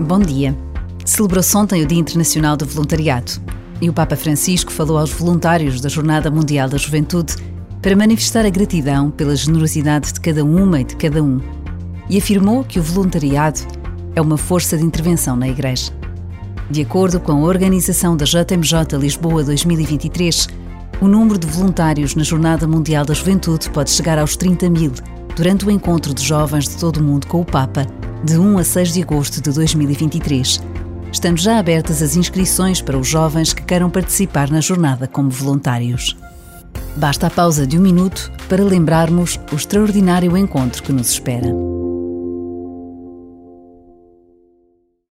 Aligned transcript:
Bom 0.00 0.18
dia. 0.18 0.56
Celebrou-se 1.04 1.54
ontem 1.54 1.82
o 1.82 1.86
Dia 1.86 1.98
Internacional 1.98 2.56
do 2.56 2.64
Voluntariado 2.64 3.32
e 3.82 3.90
o 3.90 3.92
Papa 3.92 4.16
Francisco 4.16 4.72
falou 4.72 4.96
aos 4.96 5.10
voluntários 5.10 5.78
da 5.78 5.90
Jornada 5.90 6.30
Mundial 6.30 6.70
da 6.70 6.78
Juventude 6.78 7.36
para 7.82 7.94
manifestar 7.94 8.46
a 8.46 8.50
gratidão 8.50 9.10
pela 9.10 9.36
generosidade 9.36 10.14
de 10.14 10.20
cada 10.20 10.42
uma 10.42 10.80
e 10.80 10.84
de 10.84 10.96
cada 10.96 11.22
um 11.22 11.38
e 12.08 12.16
afirmou 12.16 12.64
que 12.64 12.80
o 12.80 12.82
voluntariado 12.82 13.60
é 14.16 14.22
uma 14.22 14.38
força 14.38 14.78
de 14.78 14.84
intervenção 14.84 15.36
na 15.36 15.48
Igreja. 15.48 15.92
De 16.70 16.80
acordo 16.80 17.20
com 17.20 17.32
a 17.32 17.46
organização 17.46 18.16
da 18.16 18.24
JMJ 18.24 18.98
Lisboa 18.98 19.44
2023, 19.44 20.48
o 21.02 21.08
número 21.08 21.38
de 21.38 21.46
voluntários 21.46 22.14
na 22.14 22.22
Jornada 22.22 22.66
Mundial 22.66 23.04
da 23.04 23.12
Juventude 23.12 23.68
pode 23.68 23.90
chegar 23.90 24.18
aos 24.18 24.34
30 24.34 24.70
mil 24.70 24.92
durante 25.36 25.66
o 25.66 25.70
encontro 25.70 26.14
de 26.14 26.24
jovens 26.24 26.66
de 26.66 26.76
todo 26.78 26.96
o 26.96 27.02
mundo 27.02 27.26
com 27.26 27.42
o 27.42 27.44
Papa, 27.44 27.86
de 28.24 28.38
1 28.38 28.58
a 28.58 28.64
6 28.64 28.92
de 28.92 29.02
agosto 29.02 29.40
de 29.40 29.50
2023. 29.50 30.60
Estão 31.12 31.36
já 31.36 31.58
abertas 31.58 32.02
as 32.02 32.16
inscrições 32.16 32.80
para 32.80 32.98
os 32.98 33.06
jovens 33.06 33.52
que 33.52 33.62
queiram 33.62 33.90
participar 33.90 34.50
na 34.50 34.60
jornada 34.60 35.08
como 35.08 35.30
voluntários. 35.30 36.16
Basta 36.96 37.26
a 37.26 37.30
pausa 37.30 37.66
de 37.66 37.78
um 37.78 37.82
minuto 37.82 38.30
para 38.48 38.62
lembrarmos 38.62 39.38
o 39.52 39.56
extraordinário 39.56 40.36
encontro 40.36 40.82
que 40.82 40.92
nos 40.92 41.10
espera. 41.10 41.69